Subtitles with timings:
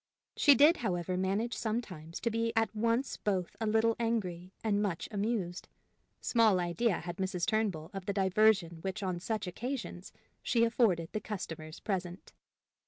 [0.35, 5.07] She did, however, manage sometimes to be at once both a little angry and much
[5.11, 5.67] amused.
[6.21, 7.45] Small idea had Mrs.
[7.45, 10.11] Turnbull of the diversion which on such occasions
[10.41, 12.33] she afforded the customers present.